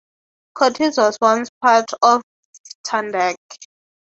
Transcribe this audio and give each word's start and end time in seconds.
Cortes 0.55 0.97
was 0.97 1.15
once 1.21 1.51
part 1.61 1.91
of 2.01 2.23
Tandag. 2.83 3.35